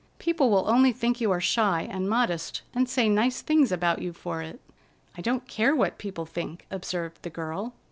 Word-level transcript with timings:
People 0.17 0.49
will 0.49 0.67
only 0.67 0.91
think 0.91 1.21
you 1.21 1.29
are 1.29 1.39
shy 1.39 1.81
and 1.83 2.09
modest, 2.09 2.63
and 2.73 2.89
say 2.89 3.07
nice 3.07 3.41
things 3.43 3.71
about 3.71 4.01
you 4.01 4.13
for 4.13 4.41
it." 4.41 4.59
"I 5.15 5.21
don't 5.21 5.47
care 5.47 5.75
what 5.75 5.99
people 5.99 6.25
think," 6.25 6.65
observed 6.71 7.21
the 7.21 7.29
girl. 7.29 7.75